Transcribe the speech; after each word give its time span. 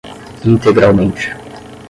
integralmente 0.51 1.27